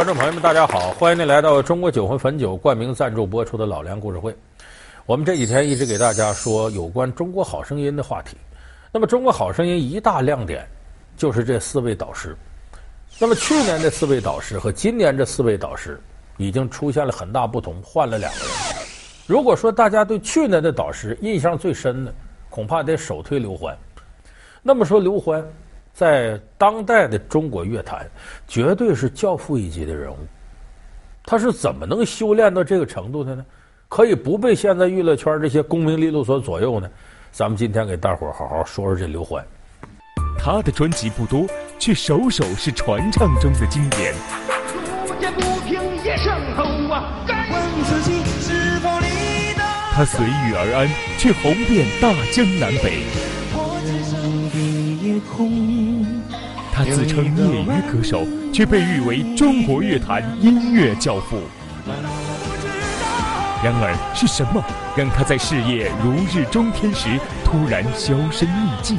[0.00, 0.92] 观众朋友们，大家好！
[0.92, 4.32] 欢迎您来到中国酒魂汾酒冠名赞助播出的《老梁故事会》。
[5.04, 8.34] 我们这几天一直给大家说有关《中国好声音》的话题。
[8.90, 10.66] 那么，《中国好声音》一大亮点
[11.18, 12.34] 就是这四位导师。
[13.18, 16.00] 那么，去年的四位导师和今年这四位导师
[16.38, 18.48] 已经出现了很大不同，换了两个人。
[19.26, 22.14] 如果说大家对去年的导师印象最深的，
[22.48, 23.76] 恐怕得首推刘欢。
[24.62, 25.46] 那么说刘欢。
[25.92, 28.08] 在当代的中国乐坛，
[28.48, 30.16] 绝对是教父一级的人物。
[31.24, 33.44] 他是怎么能修炼到这个程度的呢？
[33.88, 36.88] 可以不被现在娱乐圈这些功名利禄所左右呢？
[37.32, 39.44] 咱们今天给大伙儿好好说说这刘欢。
[40.38, 41.46] 他的专辑不多，
[41.78, 44.14] 却首首是传唱中的经典。
[49.92, 50.88] 他随遇而安，
[51.18, 53.29] 却红遍大江南北。
[56.72, 61.40] 他自称业余歌手，却被誉为中国乐坛音乐教父。
[63.62, 64.64] 然而，是什么
[64.96, 67.08] 让他在事业如日中天时
[67.44, 68.98] 突然销声匿迹？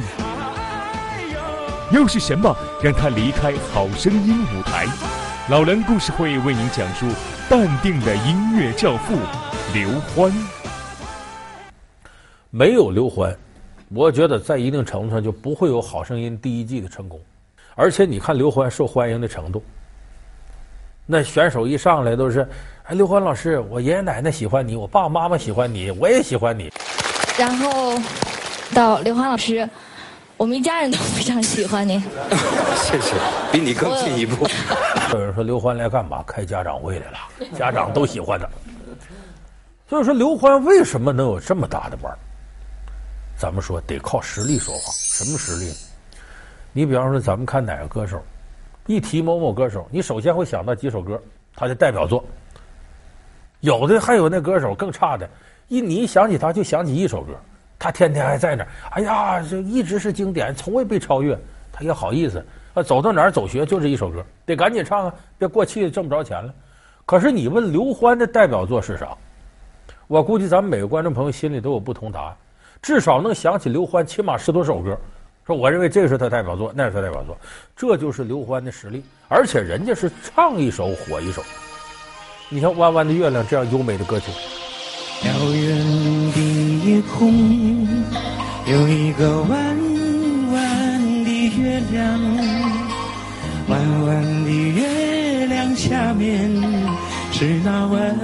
[1.90, 4.86] 又是什么让他离开好声音舞台？
[5.50, 7.06] 老梁故事会为您讲述
[7.50, 9.18] 淡定的音乐教父
[9.74, 10.32] 刘欢。
[12.50, 13.36] 没有刘欢。
[13.94, 17.20] 我觉得在一定程度上就不会有《好声音》第一季的成功，
[17.74, 19.62] 而且你看刘欢受欢迎的程度，
[21.04, 22.48] 那选手一上来都是，
[22.84, 26.72] 哎，刘欢老师，我爷爷奶奶喜欢你，我爸爸妈妈喜欢你，我也喜欢你。
[27.38, 27.94] 然后
[28.74, 29.68] 到刘欢老师，
[30.38, 32.02] 我们一家人都非常喜欢你。
[32.76, 33.14] 谢谢，
[33.52, 34.46] 比你更进一步。
[35.12, 36.22] 有人说刘欢来干嘛？
[36.26, 37.18] 开家长会来了，
[37.58, 38.48] 家长都喜欢他。
[39.86, 42.10] 所以说刘欢为什么能有这么大的腕？
[43.42, 45.72] 咱们说得靠实力说话，什么实力？
[46.72, 48.22] 你比方说，咱们看哪个歌手，
[48.86, 51.20] 一提某某歌手，你首先会想到几首歌，
[51.56, 52.24] 他的代表作。
[53.58, 55.28] 有的还有那歌手更差的，
[55.66, 57.32] 一你一想起他就想起一首歌，
[57.80, 61.36] 他天天还在那，哎呀，这一直是经典，从未被超越，
[61.72, 62.82] 他也好意思啊？
[62.84, 66.54] 走到哪儿走学就这一首歌，得赶紧唱啊，别过气挣不着钱了。
[67.04, 69.08] 可是你问刘欢的代表作是啥？
[70.06, 72.36] 我估计咱们每个观众朋友心里都有不同答案。
[72.82, 74.98] 至少能想起刘欢起码十多首歌，
[75.46, 77.38] 说我认为这是他代表作，那是他代表作，
[77.76, 79.04] 这就是刘欢的实力。
[79.28, 81.40] 而且人家是唱一首火一首。
[82.48, 84.32] 你像《弯弯的月亮》这样优美的歌曲。
[85.24, 85.78] 遥远
[86.32, 86.40] 的
[86.84, 87.86] 夜空
[88.66, 89.50] 有一个弯
[90.52, 92.20] 弯的月亮，
[93.68, 96.50] 弯弯的月亮下面
[97.30, 98.18] 是那弯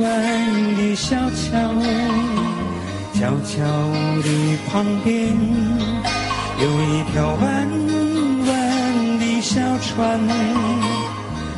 [0.00, 2.51] 弯的小桥。
[3.22, 3.62] 小桥
[4.20, 5.28] 的旁边
[6.60, 7.70] 有一条弯
[8.48, 10.18] 弯的小船，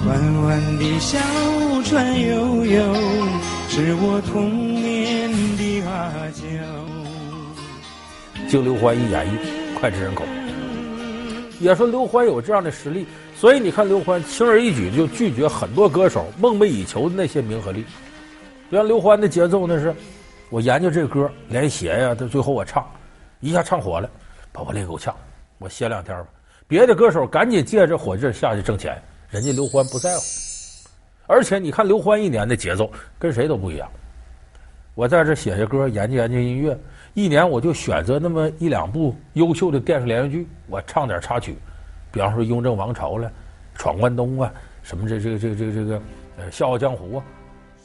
[0.07, 1.19] 弯弯的小
[1.85, 2.95] 船悠悠，
[3.71, 6.43] 是我童年的阿娇。
[8.47, 9.31] 经刘欢一演绎，
[9.81, 10.23] 脍炙人口。
[11.61, 17.87] 也说刘欢有这样的实力，所以你看刘欢轻而易举就拒绝很多歌手梦寐以求的那些名和利。
[18.69, 19.95] 比方刘欢的节奏那是。
[20.55, 22.89] 我研究这歌，连写呀，到最后我唱，
[23.41, 24.09] 一下唱火了，
[24.53, 25.13] 把我累够呛，
[25.59, 26.27] 我歇两天吧。
[26.69, 30.23] 别的歌手赶紧借着火劲下去挣钱，人家刘欢不在乎。
[31.27, 32.89] 而且你看刘欢一年的节奏
[33.19, 33.91] 跟谁都不一样。
[34.95, 36.79] 我在这写写歌，研究研究音乐，
[37.15, 41.57] 一年我就选择那么一两部优秀的电视连续剧，我唱点插曲，
[42.13, 43.29] 比方说《雍正王朝》了，
[43.75, 44.53] 《闯关东》啊，
[44.85, 46.03] 什么这这个这个这个这个
[46.37, 47.25] 呃《笑傲江湖》啊，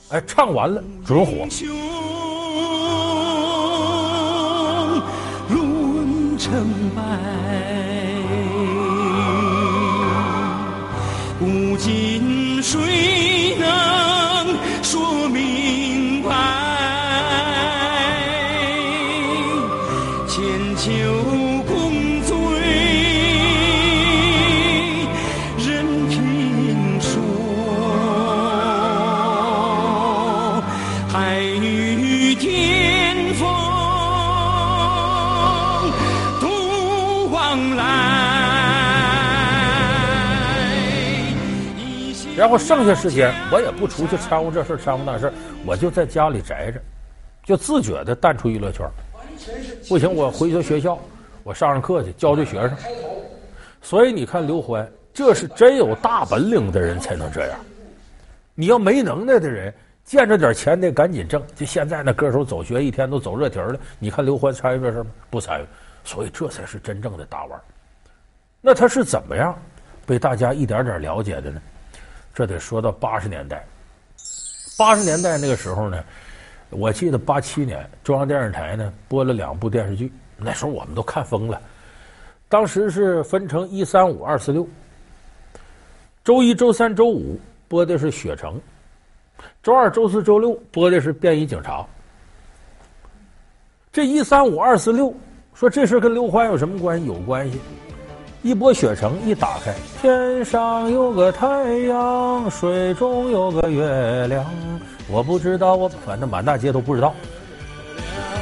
[0.10, 1.48] 哎，唱完了准火。
[6.50, 7.02] 成败，
[11.40, 14.29] 古今谁能
[42.40, 45.30] 然后剩下时间，我也不出去掺和这事掺和那事
[45.66, 46.80] 我就在家里宅着，
[47.44, 48.90] 就自觉的淡出娱乐圈。
[49.90, 50.98] 不行，我回去学校，
[51.44, 52.72] 我上上课去教教学生。
[53.82, 57.60] 所以你看刘欢，这是真有大本领的人才能这样。
[58.56, 59.74] 你要没能耐的人，
[60.06, 61.44] 见着点钱得赶紧挣。
[61.58, 63.78] 就现在那歌手走学，一天都走热题了。
[64.00, 65.12] 你看刘欢参与这事吗？
[65.30, 65.66] 不参与。
[66.06, 67.60] 所以这才是真正的大腕。
[68.62, 69.54] 那他是怎么样
[70.06, 71.62] 被大家一点点了解的呢？
[72.40, 73.66] 这得说到八十年代。
[74.78, 76.02] 八十年代那个时候呢，
[76.70, 81.62] 我记得八七年中央电视台呢播了两部电视剧，那时候我们都看疯了。
[82.48, 84.66] 当时是分成一三五二四六，
[86.24, 87.38] 周一、周三、周五
[87.68, 88.56] 播的是《雪城》，
[89.62, 91.82] 周二、周四、周六播的是《便衣警察》。
[93.92, 95.14] 这一三五二四六，
[95.54, 97.06] 说这事跟刘欢有什么关系？
[97.06, 97.60] 有关系。
[98.42, 104.46] 一播《雪城》，一打开，天上有个太阳，水中有个月亮。
[105.10, 107.14] 我不知道，我反正满大街都不知道。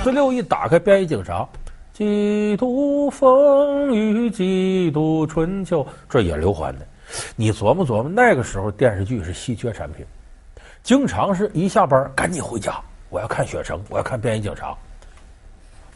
[0.05, 1.39] 这六一打开，《便衣警察》。
[1.94, 6.85] 几度风雨几度春秋，这也刘欢的。
[7.35, 10.05] 你琢磨琢磨，那个时候电视剧是稀缺产品，
[10.83, 12.79] 经常是一下班赶紧回家，
[13.09, 14.67] 我要看《雪城》，我要看《便衣警察》，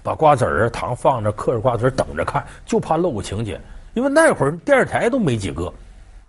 [0.01, 3.61] 把瓜子儿糖放着，嗑着瓜子儿等着看，就怕漏个情节。
[3.93, 5.71] 因为那会儿电视台都没几个，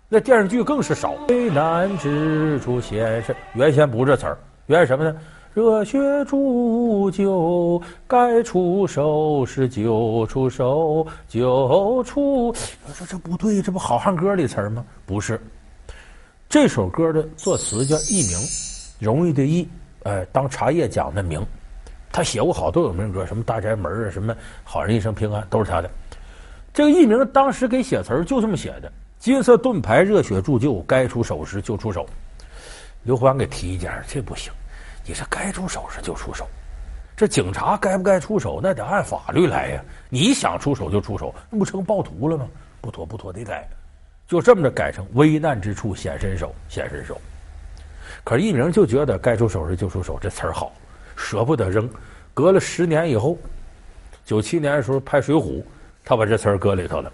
[0.09, 1.13] 那电视剧更是少。
[1.29, 4.37] 危难之处显身，原先不是这词儿，
[4.67, 5.15] 原来什么呢？
[5.53, 12.47] 热血铸就，该出手时就出手，就出。
[12.47, 14.83] 我说这不对，这不好汉歌里词儿吗？
[15.05, 15.39] 不是，
[16.49, 18.37] 这首歌的作词叫佚名，
[18.99, 19.67] 容易的易，
[20.01, 21.39] 呃，当茶叶讲的名。
[22.11, 25.89] 他写过好多有名歌，什么大宅门啊，什么好人一生平安，都是他的。
[26.73, 32.05] 这个艺名当时给写词儿就这么写的：金色盾牌，热血铸就，该出手时就出手。
[33.03, 34.51] 刘欢给提意见，这不行。
[35.05, 36.47] 你这该出手时就出手，
[37.15, 38.59] 这警察该不该出手？
[38.63, 39.83] 那得按法律来呀！
[40.09, 42.47] 你想出手就出手，那不成暴徒了吗？
[42.81, 43.67] 不妥不妥，得改，
[44.27, 47.21] 就这么着改成危难之处显身手，显身手。
[48.23, 50.73] 可是艺名就觉得该出手时就出手这词儿好，
[51.15, 51.87] 舍不得扔。
[52.33, 53.37] 隔了十年以后，
[54.25, 55.61] 九七年的时候拍《水浒》，
[56.03, 57.11] 他把这词儿搁里头了。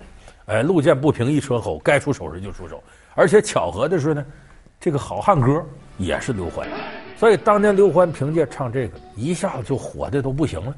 [0.48, 2.84] 哎，路见不平一声吼，该出手时就出手。
[3.14, 4.26] 而且巧合的是呢，
[4.80, 5.64] 这个好汉歌
[5.98, 6.68] 也是刘欢。
[7.16, 10.76] 所以当年刘欢凭借唱这个，一下子就火的都不行了。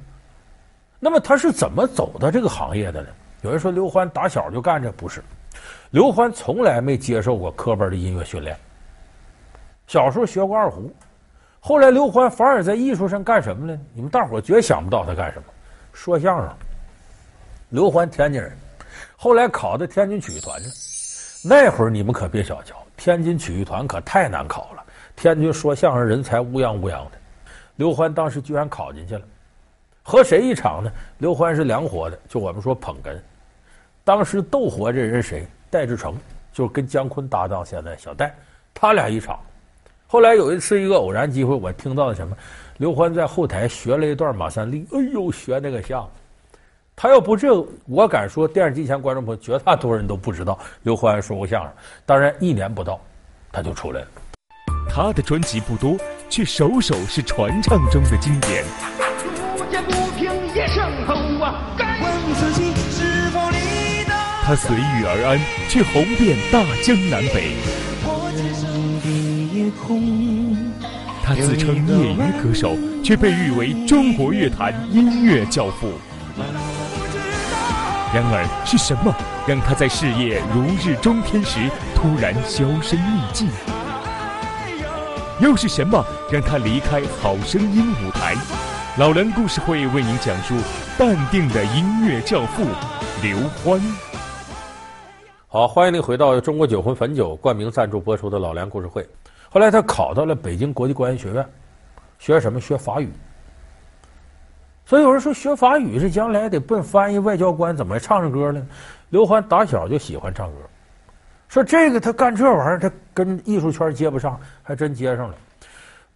[1.00, 3.10] 那么他是怎么走到这个行业的呢？
[3.44, 5.24] 有人说刘欢打小就干这，不是。
[5.92, 8.58] 刘欢从来没接受过科班的音乐训练。
[9.88, 10.94] 小时候学过二胡，
[11.60, 13.80] 后来刘欢反而在艺术上干什么呢？
[13.94, 15.46] 你们大伙绝想不到他干什么，
[15.94, 16.50] 说相声。
[17.72, 18.52] 刘欢天津人，
[19.16, 20.70] 后来考的天津曲艺团去。
[21.42, 24.84] 那会儿你们可别小瞧，天津曲艺团可太难考了。
[25.16, 27.12] 天津说相声人才乌泱乌泱的，
[27.78, 29.22] 刘欢当时居然考进去了，
[30.04, 30.92] 和谁一场呢？
[31.20, 33.18] 刘欢是两伙的，就我们说捧哏。
[34.04, 35.48] 当时斗活这人谁？
[35.70, 36.14] 戴志成，
[36.52, 38.36] 就是跟姜昆搭档，现在小戴，
[38.74, 39.40] 他俩一场。
[40.08, 42.36] 后来有一次一个偶然机会，我听到了什么？
[42.80, 46.06] 刘欢在后台学了一段马三立，哎呦，学那个像。
[47.02, 47.52] 他要不这，
[47.88, 51.72] 我敢说电视机前观众朋友绝大多数人都不知道刘欢说过相声。
[52.06, 53.02] 当然，一年不到，
[53.52, 54.08] 他就出来了。
[54.88, 55.98] 他的专辑不多，
[56.30, 58.64] 却首首是传唱中的经典。
[64.44, 65.40] 他随遇而安，
[65.70, 67.56] 却红遍大江南北。
[71.24, 75.94] 他自称业余歌手，却被誉为中国乐坛音乐教父。
[78.14, 79.16] 然而，是什么
[79.48, 83.48] 让他在事业如日中天时突然销声匿迹？
[85.40, 88.36] 又是什么让他离开《好声音》舞台？
[88.98, 90.58] 老梁故事会为您讲述
[90.98, 92.66] 淡定的音乐教父
[93.24, 93.82] 刘欢。
[95.48, 99.08] 好，欢迎您回到中国酒魂汾酒冠名赞助播出的老梁故事会。
[99.50, 101.46] 后来他考到了北京国际关系学院，
[102.20, 102.60] 学什么？
[102.60, 103.10] 学法语。
[104.92, 108.68] 所以有人说学法语是将来得奔翻译、外交官，怎么还唱上歌呢？
[109.08, 110.58] 刘欢打小就喜欢唱歌。
[111.48, 115.36] 说这个他干这玩意儿，他跟艺术圈接不上，还真接上了。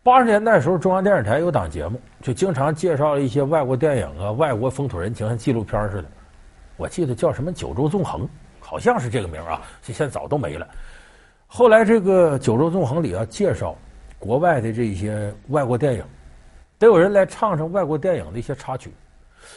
[0.04, 6.06] 八十年代时候，中央电视台有档节目，就经常介绍一些外国电影啊、外国风土人情，像纪录片似的。
[6.76, 8.24] 我记得叫什么《九州纵横》，
[8.60, 10.68] 好像是这个名啊，这现在早都没了。
[11.48, 13.74] 后来这个《九州纵横》里啊，介绍
[14.20, 16.04] 国外的这些外国电影，
[16.78, 18.94] 得有人来唱唱外国电影的一些插曲。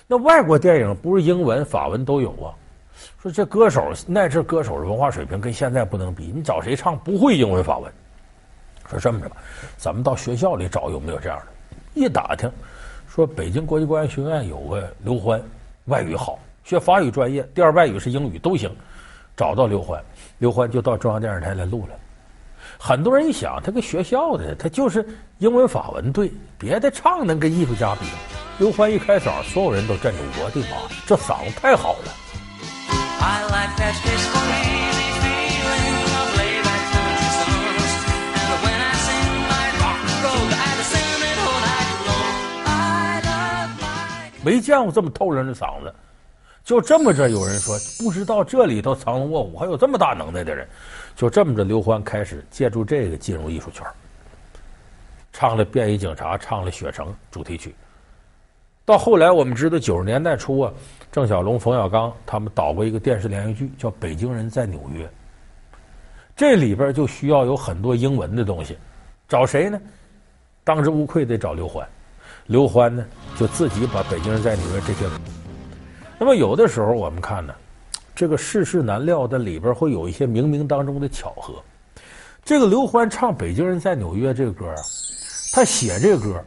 [0.06, 2.54] 那外国电影不是英文、法文都有啊？
[3.22, 7.92] 说这歌手那阵歌手的文化水平跟现在不能比，你找谁唱不会英文法文？
[8.88, 9.36] 说这么着吧，
[9.76, 11.46] 咱们到学校里找有没有这样的？
[11.94, 12.50] 一打听，
[13.08, 15.42] 说北京国际关系学院有个刘欢，
[15.86, 18.70] 外语好，学法语专业，第二外语是英语都行。
[19.36, 20.02] 找到刘欢，
[20.38, 21.94] 刘欢就到中央电视台来录了。
[22.80, 25.04] 很多人一想，他跟学校的，他就是
[25.38, 28.06] 英文法文，对，别的唱能跟艺术家比。
[28.58, 32.12] 刘欢一开嗓，所有人都震住，我的妈，这嗓子太好了。
[44.44, 45.92] 没见过这么透亮的嗓子，
[46.64, 50.66] 就这么着有人说，不知道这里头藏龙卧虎，还有这么大能耐的人。
[51.18, 53.84] 就这么着，刘欢开始借助这个进入艺术圈，
[55.32, 57.74] 唱了《便衣警察》，唱了《雪城》主题曲。
[58.84, 60.72] 到后来，我们知道九十年代初啊，
[61.10, 65.04] 郑晓龙、冯小刚他们导过一个电视连续剧，叫《北京人在纽约》。
[66.36, 68.78] 这里边就需要有很多英文的东西，
[69.26, 69.80] 找谁呢？
[70.62, 71.84] 当之无愧得找刘欢。
[72.46, 73.04] 刘欢呢，
[73.36, 75.04] 就自己把《北京人在纽约》这些。
[76.16, 77.52] 那么有的时候我们看呢，
[78.18, 81.54] 这个世事难料的里边会有一些冥冥当中的巧合。
[82.44, 84.74] 这个刘欢唱《北京人在纽约》这个歌啊，
[85.52, 86.44] 他写这个歌，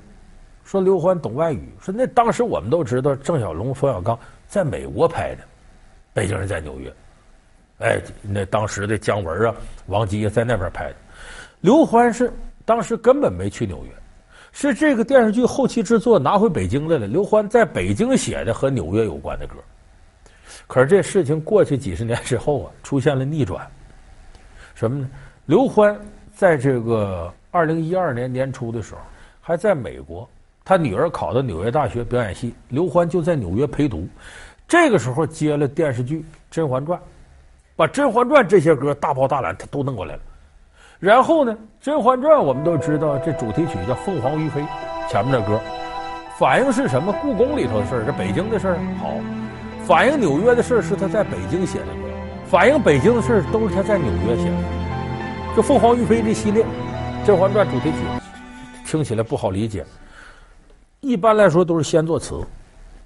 [0.65, 5.43] 说刘欢懂外语，说那当时我们都知道郑晓龙、冯小刚在美国拍的
[6.13, 6.89] 《北京人在纽约》，
[7.79, 10.95] 哎，那当时的姜文啊、王姬在那边拍的，
[11.61, 12.33] 刘欢是
[12.65, 13.91] 当时根本没去纽约。
[14.51, 17.07] 是这个电视剧后期制作拿回北京来了。
[17.07, 19.55] 刘欢在北京写的和纽约有关的歌，
[20.71, 23.67] 可是这事情过去几十年之后啊，出现了逆转。
[24.73, 25.09] 什么呢？
[25.45, 25.99] 刘欢
[26.33, 29.01] 在这个二零一二年年初的时候，
[29.41, 30.25] 还在美国，
[30.63, 34.07] 他女儿考到纽约大学表演系，刘欢就在纽约陪读。
[34.65, 36.97] 这个时候接了电视剧《甄嬛传》，
[37.75, 40.21] 把《甄嬛传》这些歌大包大揽，他都弄过来了。
[41.01, 41.51] 然后呢，
[41.81, 44.61] 《甄嬛传》我们都知道，这主题曲叫《凤凰于飞》，
[45.09, 45.59] 前面的歌
[46.39, 47.13] 反映是什么？
[47.21, 49.19] 故宫里头的事儿，这北京的事儿好；
[49.85, 51.87] 反映纽约的事儿是他在北京写的；
[52.47, 54.57] 反映北京的事儿都是他在纽约写的。
[55.55, 56.63] 这《凤凰于飞》这系列，
[57.25, 57.97] 《甄嬛传》主题曲
[58.85, 59.83] 听起来不好理解。
[60.99, 62.39] 一般来说都是先作词，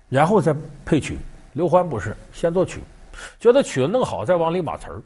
[0.09, 0.53] 然后再
[0.85, 1.17] 配曲。
[1.53, 2.81] 刘欢不是先作曲，
[3.39, 5.01] 觉得曲子弄好再往里码词儿，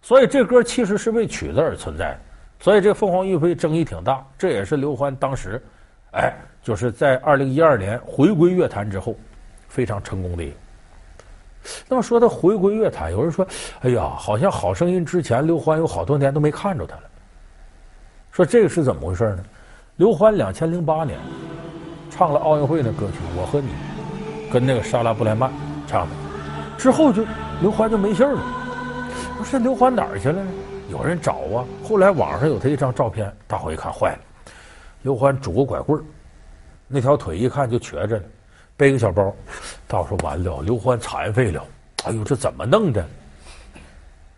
[0.00, 2.20] 所以这歌其实是为曲子而存在的。
[2.58, 5.62] 所以这凤凰于飞争议挺大，这也是刘欢当时，
[6.12, 9.14] 哎，就是在二零一二年回归乐坛之后，
[9.68, 10.56] 非常成功的一个。
[11.88, 13.46] 那么说他回归乐坛，有人说
[13.82, 17.02] ：“哎呀，好像好声音之前，刘欢有好多年都没看着他了。”
[18.32, 19.44] 说这个是怎么回事呢？
[19.96, 21.18] 刘欢两千零八年
[22.10, 23.68] 唱了奥运会的歌曲《我和你》，
[24.52, 25.52] 跟那个莎拉布莱曼
[25.86, 26.14] 唱的，
[26.78, 27.24] 之后就
[27.60, 28.40] 刘欢就没信了。
[29.36, 30.50] 不是刘欢哪儿去了呢？
[30.90, 34.18] 有人找啊，后来网上有他一张照片，大伙一看坏了，
[35.02, 36.02] 刘欢拄个拐棍儿，
[36.88, 38.24] 那条腿一看就瘸着呢，
[38.76, 39.34] 背个小包，
[39.90, 41.66] 到时候完了，刘欢残废了，
[42.04, 43.04] 哎呦，这怎么弄的？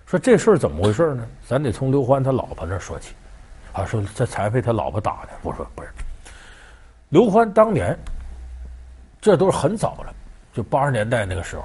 [0.06, 1.26] 说这事儿怎么回事呢？
[1.46, 3.12] 咱得从刘欢他老婆那说起。
[3.74, 5.88] 啊，说这残废他老婆打的，我说不是，
[7.10, 7.98] 刘欢当年，
[9.20, 10.14] 这都是很早了，
[10.54, 11.64] 就八十年代那个时候，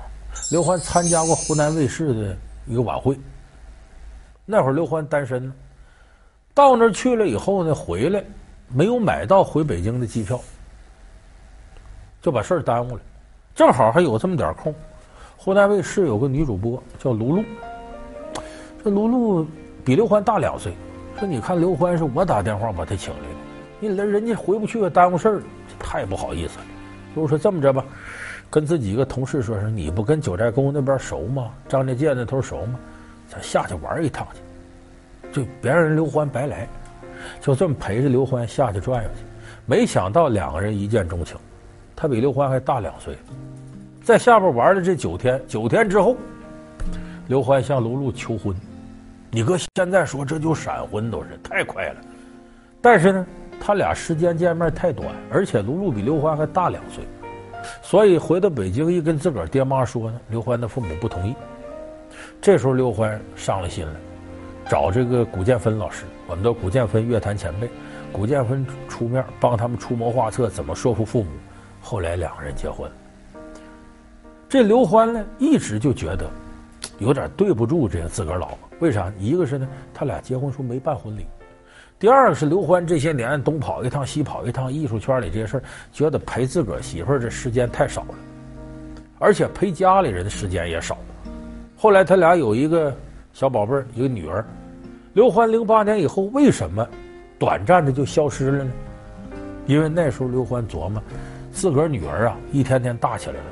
[0.52, 3.18] 刘欢参加过湖南卫视的一个晚会。
[4.46, 5.54] 那会儿刘欢单身呢，
[6.54, 8.22] 到那儿去了以后呢，回来
[8.68, 10.38] 没有买到回北京的机票，
[12.22, 13.02] 就把事儿耽误了。
[13.58, 14.72] 正好还有这么点空，
[15.36, 17.44] 湖南卫视有个女主播叫卢璐，
[18.84, 19.48] 这卢璐
[19.84, 20.72] 比刘欢大两岁。
[21.18, 23.36] 说你看刘欢是我打电话把他请来的，
[23.80, 25.42] 你来人家回不去，耽误事儿，
[25.80, 26.66] 太不好意思了。
[27.16, 27.84] 就说这么着吧，
[28.48, 31.50] 跟自己一个同事说说，你不跟九寨沟那边熟吗？
[31.68, 32.80] 张家界那头熟吗？
[33.28, 36.70] 咱下去玩一趟去，就别让人刘欢白来，
[37.42, 39.26] 就这么陪着刘欢下去转悠去。
[39.66, 41.36] 没想到两个人一见钟情，
[42.00, 43.18] 他比刘欢还大两岁，
[44.04, 46.16] 在下边玩了这九天，九天之后，
[47.26, 48.56] 刘欢向卢璐求婚。
[49.32, 51.96] 你哥现在说这就闪婚都是太快了，
[52.80, 53.26] 但是呢，
[53.60, 57.04] 他俩时间见面太短，而且卢璐比刘欢还大两岁，
[57.82, 61.34] 所以回到北京一跟自个儿爹妈说呢，刘欢的父母不同意。
[62.40, 63.96] 这时候刘欢伤了心了，
[64.70, 67.68] 找这个古建芬老师，我们的古建芬乐坛前辈，
[68.12, 71.30] 古建芬出面帮他们出谋划策，怎么说服父母。
[71.88, 72.92] 后来两个人结婚。
[74.50, 76.30] 这刘欢呢，一直就觉得
[77.00, 78.58] 有点对不住这个自个儿老婆。
[78.80, 79.10] 为啥？
[79.18, 81.24] 一个是呢，他俩结婚时候没办婚礼；
[81.98, 85.64] 第二个是刘欢这些年东跑一趟西跑一趟，艺术圈里这些事儿，
[85.94, 88.16] 觉得陪自个儿媳妇儿这时间太少了，
[89.18, 90.98] 而且陪家里人的时间也少。
[91.78, 92.94] 后来他俩有一个
[93.32, 94.46] 小宝贝儿，一个女儿。
[95.14, 96.86] 刘欢零八年以后为什么
[97.40, 98.72] 短暂的就消失了呢？
[99.68, 101.02] 因为那时候刘欢琢磨，
[101.58, 103.46] 自个儿女儿啊一天天大起来了，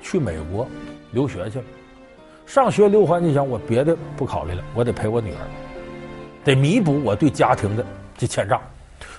[0.00, 0.64] 去美国
[1.10, 1.64] 留学去了。
[2.46, 5.42] 上学，刘欢就想我别的不考虑了，我得陪我女儿，
[6.44, 7.84] 得弥补我对家庭的
[8.16, 8.62] 这欠账，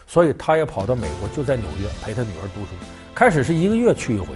[0.08, 2.68] 所以他也跑到美国，就在纽约陪他女儿读书。
[3.14, 4.28] 开始是一个月去一回，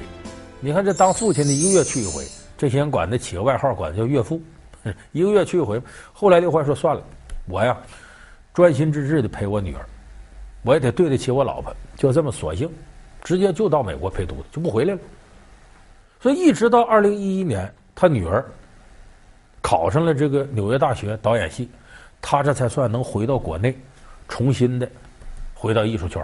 [0.59, 2.25] 你看这当父亲的一个月去一回。
[2.57, 4.41] 这些人管他起个外号，管他叫岳父，
[5.13, 5.81] 一个月去一回。
[6.11, 7.01] 后来刘欢说：“算了，
[7.47, 7.77] 我呀，
[8.53, 9.85] 专心致志的陪我女儿，
[10.63, 12.69] 我也得对得起我老婆，就这么索性，
[13.23, 14.99] 直接就到美国陪读，就不回来了。
[16.19, 18.45] 所以一直到二零一一年，他女儿
[19.61, 21.69] 考上了这个纽约大学导演系，
[22.21, 23.75] 他这才算能回到国内，
[24.27, 24.87] 重新的
[25.53, 26.23] 回到艺术圈。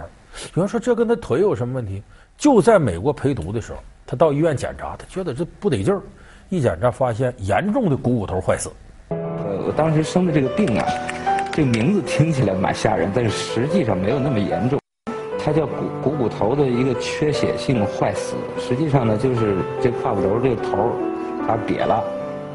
[0.54, 2.02] 有人说这跟他腿有什么问题？
[2.36, 6.00] 就在美国陪读的时候，他到医院检查，他觉得这不得劲儿，
[6.48, 8.70] 一检查发现严重的股骨头坏死。
[9.08, 9.16] 呃，
[9.66, 10.86] 我当时生的这个病啊，
[11.52, 14.78] 这个名字听起来蛮吓人，但是实际上没有那么严重。
[15.48, 20.92] 它叫股股骨头的一个缺血性坏死，实际上呢，就是这胯骨轴这个头
[21.46, 22.04] 它瘪了，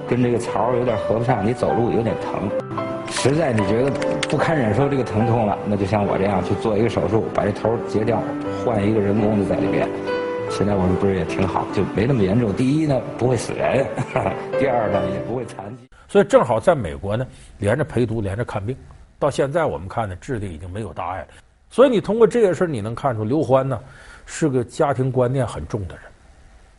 [0.07, 2.47] 跟这个槽有点合不上，你走路有点疼。
[3.09, 3.91] 实在你觉得
[4.29, 8.21] 不堪忍受这个疼痛了，那就像我这样去做一个手术，把这头截掉，
[8.63, 9.89] 换一个人工的在里边。
[10.51, 12.53] 现在我们不是也挺好，就没那么严重。
[12.53, 13.83] 第一呢，不会死人；
[14.59, 15.89] 第二呢，也不会残疾。
[16.07, 17.25] 所以正好在美国呢，
[17.57, 18.77] 连着陪读，连着看病，
[19.17, 21.27] 到现在我们看呢，治的已经没有大碍了。
[21.73, 23.79] 所以你通过这个事儿，你能看出刘欢呢
[24.27, 26.03] 是个家庭观念很重的人，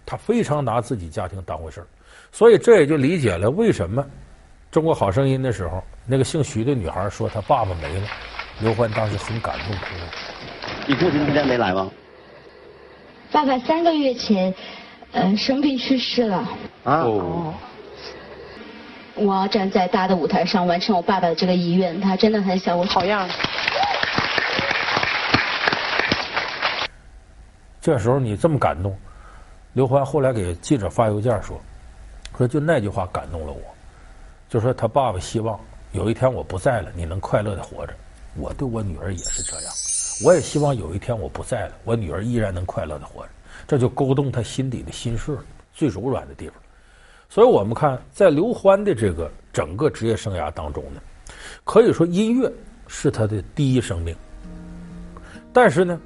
[0.06, 1.86] 他非常拿自己家庭当回事儿，
[2.30, 4.00] 所以这也就理解了为什么
[4.70, 8.06] 《中国好声音》的时候，那个姓徐的女孩说她爸爸没了，
[8.60, 10.12] 刘欢当时很感动哭了。
[10.86, 11.90] 你父亲今天没来吗？
[13.32, 14.54] 爸爸三个月前，
[15.10, 16.48] 呃，生病去世了。
[16.84, 17.52] 啊哦。
[19.16, 22.84] 我要站在大的舞台上完成我爸爸的这个遗愿，他真的很想我。
[22.84, 23.28] 好样。
[27.84, 28.96] 这时候你这么感动，
[29.74, 31.60] 刘欢后来给记者发邮件说
[32.34, 33.60] ：“说就那句话感动了我，
[34.48, 35.60] 就说他爸爸希望
[35.92, 37.92] 有一天我不在了，你能快乐的活着。
[38.36, 39.72] 我对我女儿也是这样，
[40.24, 43.28] 我也希望有一天我不在了，我女儿依然能快乐的活着。
[43.66, 45.36] 这就勾动他心底的心事，
[45.74, 46.56] 最柔软的地方。
[47.28, 51.02] 所以我们看，在刘欢的这个整个职业生涯当中呢，
[51.64, 52.50] 可以说音乐
[52.86, 54.16] 是他的第一生命，
[55.52, 56.00] 但是呢。”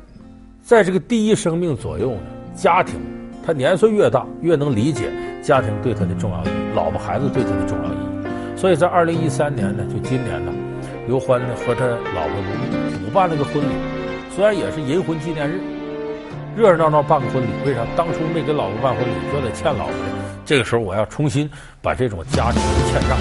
[0.69, 2.21] 在这个第一生命左右呢，
[2.55, 3.01] 家庭，
[3.43, 5.11] 他年岁越大，越能理解
[5.43, 8.55] 家庭对他的重要意义，老婆孩子对他的重要意义。
[8.55, 10.53] 所以在二零一三年呢，就今年呢，
[11.07, 12.37] 刘欢呢和他老婆
[13.01, 13.73] 补办了个婚礼，
[14.37, 15.59] 虽然也是银婚纪念日，
[16.55, 17.49] 热热闹闹办个婚礼。
[17.65, 17.81] 为啥？
[17.97, 20.13] 当初没给老婆办婚礼，觉得欠老婆的。
[20.45, 21.49] 这个时候我要重新
[21.81, 23.17] 把这种家庭的欠账。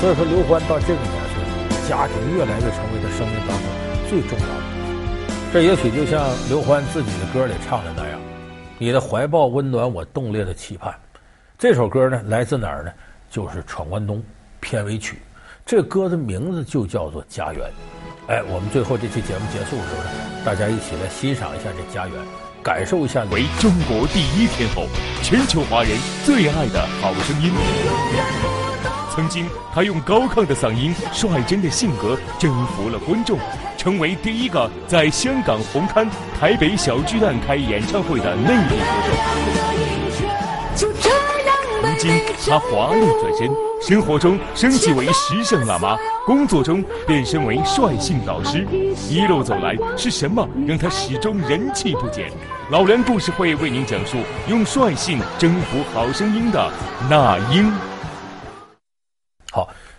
[0.00, 3.66] 所以说，刘欢到这个年岁，家庭越来越成为他生命当中
[4.08, 4.73] 最重要的。
[5.54, 8.18] 这也许就像刘欢自己的歌里唱的那样，
[8.76, 10.92] 你的怀抱温暖我冻裂的期盼。
[11.56, 12.90] 这首歌呢，来自哪儿呢？
[13.30, 14.18] 就是《闯关东》
[14.58, 15.20] 片尾曲。
[15.64, 17.60] 这歌的名字就叫做《家园》。
[18.32, 20.10] 哎，我们最后这期节目结束的时候呢，
[20.44, 22.20] 大家一起来欣赏一下这《家园》，
[22.60, 24.86] 感受一下为中国第一天后，
[25.22, 27.52] 全球华人最爱的好声音。
[29.14, 33.38] 曾经，他用高亢的嗓音、率真的性格征服了观众。
[33.84, 36.08] 成为第一个在香港红磡、
[36.40, 39.12] 台北小巨蛋开演唱会的内地歌手。
[41.82, 42.10] 如今
[42.46, 43.50] 他华丽转身，
[43.82, 48.66] 生活中升级为时尚辣妈，工作中变身为率性导师。
[49.10, 52.32] 一路走来，是什么让他始终人气不减？
[52.70, 54.16] 老梁故事会为您讲述
[54.48, 56.72] 用率性征服好声音的
[57.10, 57.70] 那英。
[59.52, 59.68] 好。